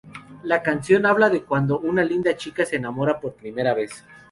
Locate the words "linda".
2.03-2.35